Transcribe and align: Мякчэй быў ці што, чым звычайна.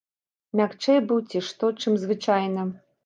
Мякчэй 0.61 1.01
быў 1.11 1.19
ці 1.33 1.41
што, 1.49 1.69
чым 1.85 1.99
звычайна. 2.05 2.61